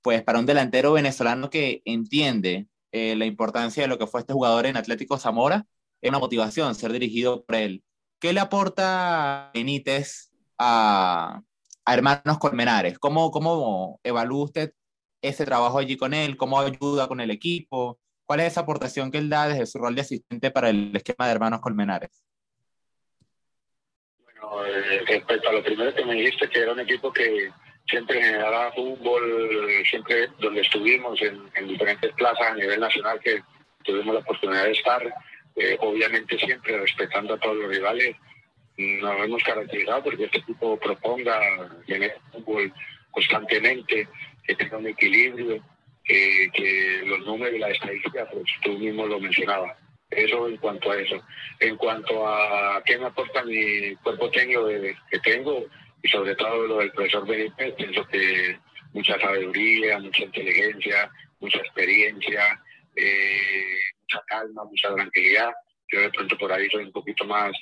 pues 0.00 0.22
para 0.22 0.38
un 0.38 0.46
delantero 0.46 0.92
venezolano 0.92 1.50
que 1.50 1.82
entiende 1.84 2.68
eh, 2.92 3.16
la 3.16 3.26
importancia 3.26 3.82
de 3.82 3.88
lo 3.88 3.98
que 3.98 4.06
fue 4.06 4.20
este 4.20 4.32
jugador 4.32 4.66
en 4.66 4.76
Atlético 4.76 5.18
Zamora, 5.18 5.66
es 6.00 6.10
una 6.10 6.20
motivación 6.20 6.76
ser 6.76 6.92
dirigido 6.92 7.44
por 7.44 7.56
él. 7.56 7.82
¿Qué 8.20 8.32
le 8.32 8.38
aporta 8.38 9.50
Benítez 9.52 10.30
a, 10.56 11.42
a 11.84 11.94
Hermanos 11.94 12.38
Colmenares? 12.38 12.96
¿Cómo, 13.00 13.32
¿Cómo 13.32 13.98
evalúa 14.04 14.44
usted 14.44 14.72
ese 15.20 15.44
trabajo 15.44 15.78
allí 15.78 15.96
con 15.96 16.14
él? 16.14 16.36
¿Cómo 16.36 16.60
ayuda 16.60 17.08
con 17.08 17.20
el 17.20 17.32
equipo? 17.32 17.98
¿Cuál 18.24 18.38
es 18.38 18.52
esa 18.52 18.60
aportación 18.60 19.10
que 19.10 19.18
él 19.18 19.28
da 19.28 19.48
desde 19.48 19.66
su 19.66 19.78
rol 19.78 19.96
de 19.96 20.02
asistente 20.02 20.52
para 20.52 20.70
el 20.70 20.94
esquema 20.94 21.26
de 21.26 21.32
Hermanos 21.32 21.60
Colmenares? 21.60 22.22
Eh, 24.66 25.02
respecto 25.06 25.48
a 25.48 25.52
lo 25.52 25.62
primero 25.62 25.94
que 25.94 26.04
me 26.04 26.14
dijiste, 26.14 26.48
que 26.48 26.60
era 26.60 26.72
un 26.72 26.80
equipo 26.80 27.12
que 27.12 27.50
siempre 27.88 28.22
generaba 28.22 28.72
fútbol, 28.72 29.22
siempre 29.88 30.28
donde 30.38 30.60
estuvimos, 30.60 31.20
en, 31.22 31.66
diferentes 31.66 32.12
plazas 32.12 32.48
a 32.50 32.54
nivel 32.54 32.80
nacional 32.80 33.18
que 33.20 33.42
tuvimos 33.82 34.14
la 34.14 34.20
oportunidad 34.20 34.64
de 34.64 34.72
estar, 34.72 35.14
eh, 35.56 35.76
obviamente 35.80 36.38
siempre 36.38 36.78
respetando 36.78 37.34
a 37.34 37.38
todos 37.38 37.56
los 37.56 37.70
rivales, 37.70 38.14
nos 38.76 39.24
hemos 39.24 39.42
caracterizado 39.42 40.04
porque 40.04 40.24
este 40.24 40.38
equipo 40.38 40.78
proponga, 40.78 41.40
genere 41.86 42.16
fútbol 42.32 42.72
constantemente, 43.10 44.08
que 44.44 44.54
tenga 44.54 44.78
un 44.78 44.86
equilibrio, 44.86 45.62
que, 46.04 46.50
que 46.52 47.02
los 47.06 47.20
números 47.20 47.54
y 47.54 47.58
la 47.58 47.70
estadística, 47.70 48.28
pues 48.30 48.44
tú 48.62 48.78
mismo 48.78 49.06
lo 49.06 49.20
mencionabas. 49.20 49.76
Eso 50.14 50.48
en 50.48 50.56
cuanto 50.58 50.90
a 50.90 51.00
eso. 51.00 51.22
En 51.58 51.76
cuanto 51.76 52.26
a 52.28 52.82
qué 52.84 52.98
me 52.98 53.06
aporta 53.06 53.42
mi 53.44 53.94
cuerpo 53.96 54.30
técnico 54.30 54.68
que 54.68 55.18
tengo, 55.20 55.66
y 56.02 56.08
sobre 56.08 56.34
todo 56.34 56.66
lo 56.66 56.78
del 56.78 56.92
profesor 56.92 57.26
Benítez, 57.26 57.74
pienso 57.74 58.06
que 58.08 58.58
mucha 58.92 59.18
sabiduría, 59.20 59.98
mucha 59.98 60.24
inteligencia, 60.24 61.10
mucha 61.40 61.58
experiencia, 61.58 62.60
eh, 62.96 63.76
mucha 64.00 64.22
calma, 64.26 64.64
mucha 64.64 64.94
tranquilidad. 64.94 65.52
Yo 65.90 66.00
de 66.00 66.10
pronto 66.10 66.36
por 66.38 66.52
ahí 66.52 66.68
soy 66.70 66.84
un 66.84 66.92
poquito 66.92 67.24
más, 67.24 67.52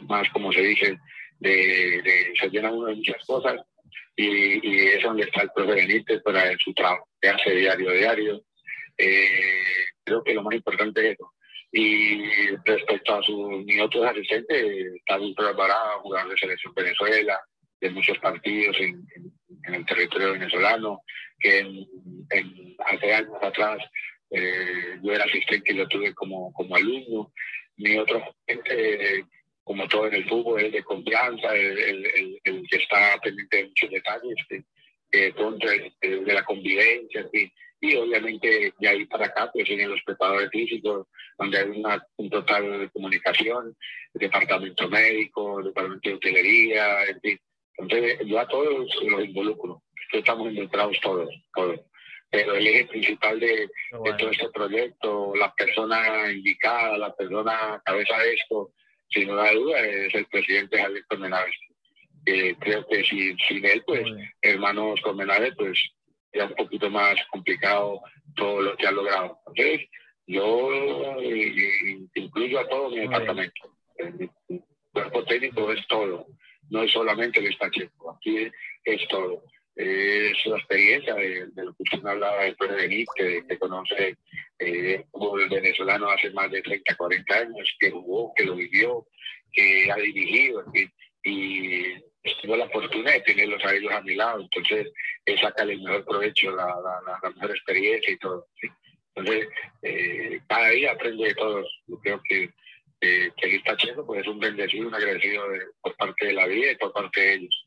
más 0.00 0.28
como 0.30 0.52
se 0.52 0.60
dice, 0.60 0.98
de, 1.38 2.02
de 2.02 2.32
se 2.38 2.48
llena 2.50 2.72
uno 2.72 2.88
de 2.88 2.96
muchas 2.96 3.24
cosas 3.26 3.60
y, 4.16 4.68
y 4.68 4.86
es 4.88 5.02
donde 5.02 5.24
está 5.24 5.42
el 5.42 5.50
profesor 5.54 5.76
Benítez 5.76 6.22
para 6.22 6.56
su 6.58 6.72
trabajo 6.74 7.08
que 7.20 7.28
hace 7.28 7.50
diario 7.54 7.90
diario. 7.92 8.42
Eh, 8.98 9.86
creo 10.04 10.24
que 10.24 10.34
lo 10.34 10.42
más 10.42 10.54
importante 10.54 11.06
es 11.06 11.14
eso, 11.14 11.32
y 11.78 12.56
respecto 12.64 13.16
a 13.16 13.22
sus 13.22 13.62
mi 13.66 13.78
otros 13.78 14.06
asistentes, 14.06 14.94
está 14.94 15.18
muy 15.18 15.34
preparado 15.34 15.90
a 15.90 16.00
jugar 16.00 16.26
de 16.26 16.38
selección 16.38 16.72
Venezuela, 16.74 17.38
de 17.78 17.90
muchos 17.90 18.18
partidos 18.18 18.74
en, 18.80 19.06
el 19.74 19.84
territorio 19.84 20.32
venezolano, 20.32 21.02
que 21.38 21.58
en, 21.58 21.86
hace 22.78 23.12
años 23.12 23.34
atrás 23.42 23.78
eh, 24.30 24.98
yo 25.02 25.12
era 25.12 25.24
asistente 25.24 25.72
y 25.72 25.76
lo 25.76 25.86
tuve 25.88 26.14
como, 26.14 26.50
como 26.54 26.76
alumno. 26.76 27.30
Mi 27.76 27.98
otro 27.98 28.22
asistente, 28.24 29.26
como 29.62 29.86
todo 29.86 30.06
en 30.06 30.14
el 30.14 30.28
fútbol, 30.30 30.62
es 30.62 30.72
de 30.72 30.82
confianza, 30.82 31.54
el, 31.54 32.06
el, 32.42 32.68
que 32.70 32.76
está 32.76 33.18
pendiente 33.22 33.56
de 33.58 33.64
muchos 33.66 33.90
detalles, 33.90 34.36
que, 34.48 34.64
de, 35.10 35.92
de, 36.00 36.32
la 36.32 36.44
convivencia, 36.44 37.20
en 37.20 37.30
fin 37.30 37.52
y 37.80 37.94
obviamente 37.96 38.72
de 38.78 38.88
ahí 38.88 39.04
para 39.06 39.26
acá 39.26 39.50
pues 39.52 39.66
siguen 39.66 39.90
los 39.90 40.02
preparadores 40.02 40.50
físicos, 40.50 41.06
donde 41.38 41.58
hay 41.58 41.68
una, 41.68 42.04
un 42.16 42.30
total 42.30 42.80
de 42.80 42.90
comunicación, 42.90 43.76
el 44.14 44.20
departamento 44.20 44.88
médico, 44.88 45.60
el 45.60 45.66
departamento 45.66 46.08
de 46.08 46.14
hotelería, 46.16 47.04
en 47.04 47.20
fin. 47.20 47.40
Entonces 47.78 48.18
yo 48.24 48.40
a 48.40 48.48
todos 48.48 48.88
los 49.02 49.24
involucro, 49.24 49.82
estamos 50.12 50.48
involucrados 50.48 50.98
todos, 51.00 51.28
todos. 51.54 51.80
Pero 52.30 52.54
el 52.54 52.66
eje 52.66 52.86
principal 52.86 53.38
de, 53.38 53.68
todo 54.18 54.30
este 54.30 54.48
proyecto, 54.50 55.32
la 55.36 55.52
persona 55.54 56.30
indicada, 56.32 56.98
la 56.98 57.14
persona 57.14 57.80
cabeza 57.84 58.18
de 58.18 58.34
esto, 58.34 58.72
sin 59.08 59.28
duda 59.28 59.52
duda, 59.52 59.80
es 59.80 60.14
el 60.14 60.26
presidente 60.26 60.78
Javier 60.78 61.04
Colmenares. 61.06 61.54
creo 62.24 62.86
que 62.88 63.04
sin, 63.04 63.38
sin 63.38 63.64
él, 63.64 63.82
pues, 63.86 64.02
hermanos 64.42 65.00
Colmenares, 65.02 65.54
pues 65.56 65.78
un 66.44 66.54
poquito 66.54 66.90
más 66.90 67.16
complicado 67.30 68.02
todo 68.34 68.62
lo 68.62 68.76
que 68.76 68.86
ha 68.86 68.92
logrado. 68.92 69.38
Entonces, 69.46 69.88
yo 70.26 70.70
incluyo 72.14 72.60
a 72.60 72.68
todo 72.68 72.90
mi 72.90 73.00
departamento. 73.00 73.76
El 73.96 74.30
cuerpo 74.92 75.24
técnico 75.24 75.72
es 75.72 75.86
todo, 75.86 76.26
no 76.70 76.82
es 76.82 76.92
solamente 76.92 77.40
el 77.40 77.46
estacheco, 77.46 78.12
aquí 78.12 78.50
es 78.84 79.08
todo. 79.08 79.44
Es 79.74 80.34
la 80.46 80.56
experiencia 80.56 81.14
de, 81.14 81.48
lo 81.54 81.74
que 81.74 81.82
usted 81.82 82.06
hablaba 82.06 82.44
de 82.44 82.56
Benítez, 82.58 83.06
que, 83.14 83.46
que 83.46 83.58
conoce 83.58 84.16
eh, 84.58 85.04
como 85.10 85.38
el 85.38 85.50
venezolano 85.50 86.08
hace 86.08 86.30
más 86.30 86.50
de 86.50 86.62
30, 86.62 86.96
40 86.96 87.34
años, 87.34 87.76
que 87.78 87.90
jugó, 87.90 88.32
que 88.34 88.44
lo 88.44 88.56
vivió, 88.56 89.06
que 89.52 89.90
ha 89.92 89.96
dirigido, 89.96 90.64
y 90.72 90.88
tengo 92.46 92.56
la 92.56 92.70
fortuna 92.70 93.10
de 93.10 93.20
tenerlos 93.22 93.64
a 93.64 93.74
ellos 93.74 93.92
a 93.92 94.00
mi 94.02 94.14
lado, 94.14 94.40
entonces 94.40 94.92
es 95.24 95.40
sacarle 95.40 95.72
el 95.72 95.82
mejor 95.82 96.04
provecho, 96.04 96.52
la, 96.52 96.66
la, 96.66 97.30
mejor 97.30 97.50
experiencia 97.50 98.12
y 98.12 98.18
todo. 98.18 98.46
Entonces, 99.14 99.48
eh, 99.82 100.40
cada 100.48 100.68
día 100.68 100.92
aprendo 100.92 101.24
de 101.24 101.34
todos. 101.34 101.82
Yo 101.88 101.98
creo 101.98 102.20
que, 102.28 102.44
eh, 103.00 103.32
que 103.36 103.56
el 103.56 103.64
Tachero 103.64 104.06
pues, 104.06 104.20
es 104.20 104.28
un 104.28 104.38
bendecido, 104.38 104.86
un 104.86 104.94
agradecido 104.94 105.44
por 105.80 105.96
parte 105.96 106.26
de 106.26 106.32
la 106.34 106.46
vida 106.46 106.70
y 106.70 106.76
por 106.76 106.92
parte 106.92 107.20
de 107.20 107.34
ellos. 107.34 107.66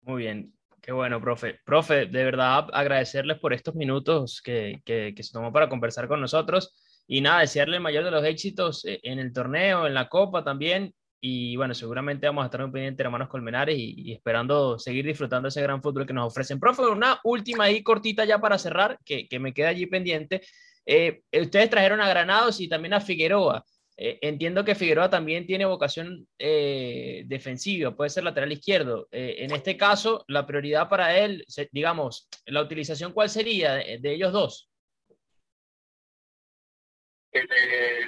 Muy 0.00 0.22
bien, 0.22 0.54
qué 0.80 0.92
bueno, 0.92 1.20
profe. 1.20 1.60
Profe, 1.66 2.06
de 2.06 2.24
verdad 2.24 2.68
agradecerles 2.72 3.38
por 3.38 3.52
estos 3.52 3.74
minutos 3.74 4.40
que, 4.40 4.80
que, 4.86 5.12
que 5.14 5.22
se 5.22 5.32
tomó 5.32 5.52
para 5.52 5.68
conversar 5.68 6.08
con 6.08 6.22
nosotros. 6.22 6.74
Y 7.06 7.20
nada, 7.20 7.40
desearle 7.40 7.76
el 7.76 7.82
mayor 7.82 8.04
de 8.04 8.10
los 8.10 8.24
éxitos 8.24 8.86
eh, 8.86 9.00
en 9.02 9.18
el 9.18 9.34
torneo, 9.34 9.86
en 9.86 9.92
la 9.92 10.08
Copa 10.08 10.42
también, 10.42 10.94
y 11.26 11.56
bueno, 11.56 11.72
seguramente 11.72 12.26
vamos 12.26 12.42
a 12.42 12.46
estar 12.48 12.60
muy 12.60 12.70
pendientes, 12.70 13.02
hermanos 13.02 13.28
Colmenares, 13.28 13.78
y, 13.78 14.12
esperando 14.12 14.78
seguir 14.78 15.06
disfrutando 15.06 15.48
ese 15.48 15.62
gran 15.62 15.80
fútbol 15.80 16.06
que 16.06 16.12
nos 16.12 16.26
ofrecen. 16.26 16.60
Profe, 16.60 16.82
una 16.82 17.18
última 17.24 17.64
ahí 17.64 17.82
cortita 17.82 18.26
ya 18.26 18.38
para 18.38 18.58
cerrar, 18.58 18.98
que, 19.06 19.26
que 19.26 19.38
me 19.38 19.54
queda 19.54 19.68
allí 19.68 19.86
pendiente. 19.86 20.42
Eh, 20.84 21.22
ustedes 21.32 21.70
trajeron 21.70 22.02
a 22.02 22.10
Granados 22.10 22.60
y 22.60 22.68
también 22.68 22.92
a 22.92 23.00
Figueroa. 23.00 23.64
Eh, 23.96 24.18
entiendo 24.20 24.66
que 24.66 24.74
Figueroa 24.74 25.08
también 25.08 25.46
tiene 25.46 25.64
vocación 25.64 26.28
eh, 26.38 27.22
defensiva, 27.24 27.96
puede 27.96 28.10
ser 28.10 28.24
lateral 28.24 28.52
izquierdo. 28.52 29.08
en 29.10 29.50
este 29.52 29.78
caso, 29.78 30.26
la 30.28 30.44
prioridad 30.46 30.90
para 30.90 31.18
él, 31.18 31.42
digamos, 31.72 32.28
la 32.44 32.60
utilización, 32.60 33.12
¿cuál 33.12 33.30
sería 33.30 33.76
de, 33.76 34.12
ellos 34.12 34.30
dos? 34.30 34.68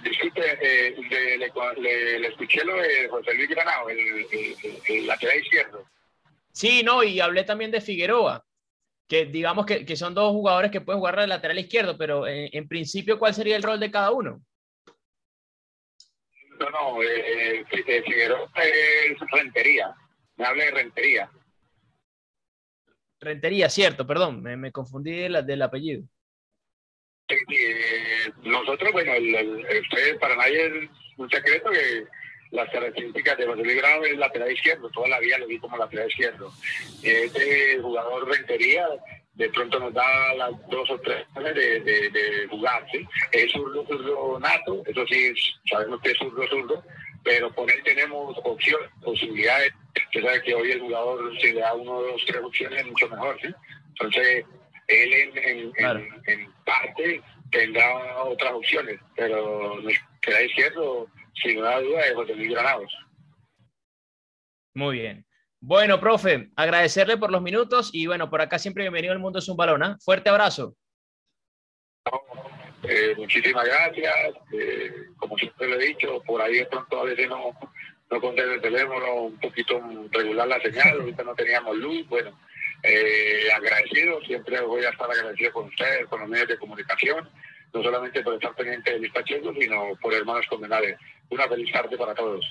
Disculpe, 0.03 0.41
le, 1.79 2.29
escuché 2.29 2.65
lo 2.65 2.77
de 2.77 3.09
José 3.09 3.35
Luis 3.35 3.49
Granado, 3.49 3.89
el, 3.89 5.07
lateral 5.07 5.39
izquierdo. 5.39 5.85
Sí, 6.53 6.83
no, 6.83 7.03
y 7.03 7.21
hablé 7.21 7.45
también 7.45 7.71
de 7.71 7.81
Figueroa 7.81 8.43
que 9.09 9.27
digamos 9.27 9.67
que, 9.67 9.85
que, 9.85 9.97
son 9.97 10.15
dos 10.15 10.33
jugadores 10.33 10.71
que 10.71 10.81
pueden 10.81 10.99
jugar 10.99 11.17
de 11.17 11.29
lateral 11.29 11.59
izquierdo, 11.59 11.97
pero 11.97 12.27
en, 12.27 12.49
en 12.53 12.67
principio, 12.67 13.19
¿cuál 13.19 13.35
sería 13.35 13.57
el 13.57 13.63
rol 13.63 13.79
de 13.79 13.91
cada 13.91 14.11
uno? 14.11 14.43
No, 16.59 16.71
no, 16.71 17.03
eh, 17.03 17.61
eh 17.61 18.03
Figueroa 18.03 18.51
es 18.55 19.19
Rentería. 19.31 19.95
Me 20.37 20.47
habla 20.47 20.65
de 20.65 20.71
Rentería. 20.71 21.31
Rentería, 23.21 23.69
cierto, 23.71 24.07
perdón, 24.07 24.43
me, 24.43 24.57
me 24.57 24.73
confundí 24.73 25.13
del 25.13 25.63
apellido. 25.63 26.03
Sí, 27.29 27.35
eh, 27.35 27.96
nosotros, 28.47 28.93
bueno, 28.93 29.13
el, 29.13 29.35
el, 29.35 30.19
para 30.19 30.37
nadie 30.37 30.67
es 30.67 30.91
un 31.17 31.31
secreto 31.31 31.71
que 31.71 32.05
las 32.51 32.71
características 32.71 33.37
de 33.39 33.47
José 33.47 33.63
Luis 33.63 33.77
Grado 33.77 34.05
es 34.05 34.17
lateral 34.17 34.53
izquierdo, 34.53 34.89
toda 34.91 35.09
la 35.09 35.21
vida 35.21 35.39
lo 35.39 35.47
vi 35.47 35.59
como 35.59 35.77
lateral 35.77 36.09
izquierdo. 36.09 36.53
Este 37.03 37.79
jugador 37.81 38.29
rentería 38.29 38.87
de 39.35 39.51
pronto 39.51 39.79
nos 39.79 39.93
da 39.93 40.35
las 40.35 40.69
dos 40.69 40.91
o 40.91 40.99
tres 41.01 41.27
de, 41.35 41.81
de, 41.81 42.11
de 42.11 42.47
jugar, 42.49 42.87
¿sí? 42.91 43.07
Es 43.33 43.53
zurdo, 43.53 43.87
zurdo 43.87 44.41
nato, 44.41 44.83
eso 44.87 45.07
sí, 45.07 45.33
sabemos 45.71 46.01
que 46.01 46.13
es 46.13 46.19
zurdo, 46.19 46.47
zurdo, 46.49 46.83
pero 47.23 47.55
con 47.55 47.69
él 47.69 47.83
tenemos 47.85 48.39
opciones, 48.45 48.89
posibilidades. 49.03 49.73
Usted 49.95 50.23
sabe 50.23 50.43
que 50.43 50.55
hoy 50.55 50.71
el 50.71 50.81
jugador, 50.81 51.39
si 51.41 51.53
le 51.53 51.61
da 51.61 51.75
uno, 51.75 52.01
dos, 52.01 52.23
tres 52.27 52.43
opciones, 52.43 52.81
es 52.81 52.87
mucho 52.87 53.09
mejor, 53.09 53.39
¿sí? 53.43 53.49
Entonces, 53.89 54.45
él 54.89 55.13
en, 55.13 55.73
en, 56.27 56.53
parte 56.65 57.21
tendrá 57.57 58.23
otras 58.25 58.53
opciones, 58.53 59.01
pero 59.17 59.79
queda 60.21 60.43
izquierdo 60.43 61.09
sin 61.43 61.57
duda 61.57 61.79
de 61.79 62.15
José 62.15 62.35
Luis 62.35 62.51
Granados. 62.51 62.93
Muy 64.75 64.99
bien. 64.99 65.27
Bueno, 65.61 65.99
profe, 65.99 66.51
agradecerle 66.55 67.17
por 67.17 67.31
los 67.31 67.41
minutos 67.41 67.91
y 67.93 68.07
bueno, 68.07 68.29
por 68.29 68.43
acá 68.43 68.59
siempre 68.59 68.85
bienvenido 68.85 69.13
al 69.13 69.19
Mundo 69.19 69.39
es 69.39 69.49
un 69.49 69.57
balón. 69.57 69.83
¿ah? 69.83 69.97
Fuerte 70.05 70.29
abrazo. 70.29 70.77
Eh, 72.83 73.15
muchísimas 73.17 73.65
gracias. 73.65 74.15
Eh, 74.53 75.07
como 75.17 75.37
siempre 75.39 75.69
le 75.69 75.77
he 75.77 75.89
dicho, 75.89 76.23
por 76.27 76.43
ahí 76.43 76.59
de 76.59 76.67
pronto 76.67 77.01
a 77.01 77.05
veces 77.05 77.29
no, 77.29 77.53
no 78.11 78.21
conté 78.21 78.43
el 78.43 78.61
teléfono, 78.61 79.15
un 79.15 79.41
poquito 79.41 79.83
regular 80.13 80.47
la 80.47 80.61
señal, 80.61 80.91
ahorita 81.01 81.25
no 81.25 81.35
teníamos 81.35 81.77
luz. 81.77 82.07
Bueno, 82.09 82.39
eh, 82.83 83.49
agradecido, 83.55 84.21
siempre 84.23 84.61
voy 84.61 84.85
a 84.85 84.91
estar 84.91 85.11
agradecido 85.11 85.53
con 85.53 85.67
ustedes, 85.67 86.07
con 86.07 86.21
los 86.21 86.29
medios 86.29 86.49
de 86.49 86.59
comunicación, 86.59 87.29
no 87.73 87.83
solamente 87.83 88.23
por 88.23 88.35
estar 88.35 88.55
pendiente 88.55 88.93
de 88.93 89.01
mis 89.01 89.13
pachecos, 89.13 89.57
sino 89.59 89.97
por 90.01 90.15
hermanos 90.15 90.47
condenados. 90.49 90.89
Una 91.31 91.49
feliz 91.49 91.73
tarde 91.73 91.97
para 91.97 92.15
todos. 92.15 92.45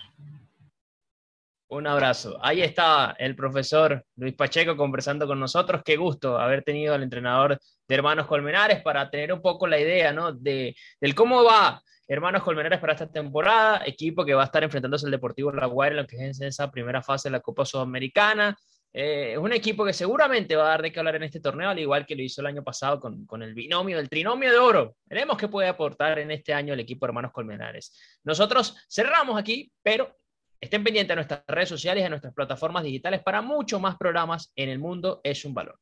Un 1.67 1.87
abrazo. 1.87 2.37
Ahí 2.43 2.61
está 2.61 3.15
el 3.17 3.35
profesor 3.35 4.05
Luis 4.15 4.33
Pacheco 4.35 4.77
conversando 4.77 5.25
con 5.25 5.39
nosotros. 5.39 5.81
Qué 5.83 5.97
gusto 5.97 6.37
haber 6.37 6.63
tenido 6.63 6.93
al 6.93 7.01
entrenador 7.01 7.59
de 7.87 7.95
Hermanos 7.95 8.27
Colmenares 8.27 8.81
para 8.81 9.09
tener 9.09 9.33
un 9.33 9.41
poco 9.41 9.65
la 9.65 9.79
idea 9.79 10.13
¿no? 10.13 10.31
de, 10.31 10.75
del 11.01 11.15
cómo 11.15 11.43
va 11.43 11.81
Hermanos 12.07 12.43
Colmenares 12.43 12.79
para 12.79 12.93
esta 12.93 13.11
temporada. 13.11 13.81
Equipo 13.83 14.23
que 14.23 14.35
va 14.35 14.43
a 14.43 14.45
estar 14.45 14.63
enfrentándose 14.63 15.07
al 15.07 15.11
Deportivo 15.11 15.51
La 15.51 15.65
Guaira 15.65 15.95
en 15.95 16.01
lo 16.03 16.07
que 16.07 16.27
es 16.27 16.39
esa 16.39 16.69
primera 16.69 17.01
fase 17.01 17.29
de 17.29 17.33
la 17.33 17.39
Copa 17.39 17.65
Sudamericana. 17.65 18.55
Eh, 18.97 19.33
es 19.33 19.37
un 19.37 19.51
equipo 19.51 19.83
que 19.83 19.91
seguramente 19.91 20.55
va 20.55 20.67
a 20.67 20.69
dar 20.69 20.81
de 20.81 20.89
qué 20.89 20.99
hablar 20.99 21.17
en 21.17 21.23
este 21.23 21.41
torneo, 21.41 21.69
al 21.69 21.77
igual 21.77 22.05
que 22.05 22.15
lo 22.15 22.23
hizo 22.23 22.39
el 22.39 22.47
año 22.47 22.63
pasado 22.63 22.97
con, 23.01 23.25
con, 23.25 23.43
el 23.43 23.53
binomio, 23.53 23.99
el 23.99 24.07
trinomio 24.07 24.49
de 24.49 24.57
oro. 24.57 24.95
Veremos 25.03 25.37
qué 25.37 25.49
puede 25.49 25.67
aportar 25.67 26.17
en 26.17 26.31
este 26.31 26.53
año 26.53 26.73
el 26.73 26.79
equipo 26.79 27.05
Hermanos 27.05 27.33
Colmenares. 27.33 27.91
Nosotros 28.23 28.77
cerramos 28.89 29.37
aquí, 29.37 29.69
pero 29.83 30.15
estén 30.61 30.81
pendientes 30.81 31.09
de 31.09 31.15
nuestras 31.15 31.43
redes 31.45 31.67
sociales 31.67 32.01
y 32.01 32.03
de 32.05 32.09
nuestras 32.09 32.33
plataformas 32.33 32.85
digitales 32.85 33.21
para 33.21 33.41
mucho 33.41 33.81
más 33.81 33.97
programas 33.97 34.53
en 34.55 34.69
el 34.69 34.79
mundo 34.79 35.19
es 35.25 35.43
un 35.43 35.53
valor. 35.53 35.77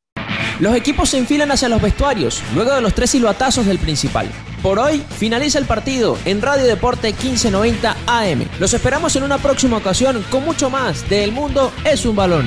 Los 0.58 0.74
equipos 0.74 1.10
se 1.10 1.18
enfilan 1.18 1.52
hacia 1.52 1.68
los 1.68 1.80
vestuarios, 1.80 2.42
luego 2.52 2.74
de 2.74 2.80
los 2.80 2.94
tres 2.94 3.10
silbatazos 3.10 3.64
del 3.64 3.78
principal. 3.78 4.28
Por 4.60 4.80
hoy 4.80 4.98
finaliza 4.98 5.60
el 5.60 5.66
partido 5.66 6.18
en 6.24 6.42
Radio 6.42 6.64
Deporte 6.64 7.12
1590 7.12 7.96
AM. 8.08 8.48
Los 8.58 8.74
esperamos 8.74 9.14
en 9.14 9.22
una 9.22 9.38
próxima 9.38 9.76
ocasión 9.76 10.24
con 10.30 10.44
mucho 10.44 10.68
más 10.68 11.08
de 11.08 11.22
El 11.22 11.30
Mundo 11.30 11.72
es 11.84 12.04
un 12.06 12.16
balón. 12.16 12.46